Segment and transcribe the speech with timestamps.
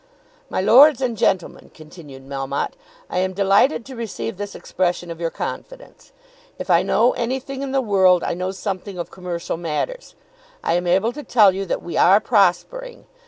[0.49, 2.73] "My Lords and Gentlemen," continued Melmotte,
[3.07, 6.11] "I am delighted to receive this expression of your confidence.
[6.57, 10.15] If I know anything in the world I know something of commercial matters.
[10.63, 13.05] I am able to tell you that we are prospering.